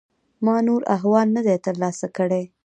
ما 0.45 0.55
نور 0.67 0.81
احوال 0.95 1.27
نه 1.35 1.41
دی 1.45 1.57
ترلاسه 1.65 2.07
کړی. 2.17 2.43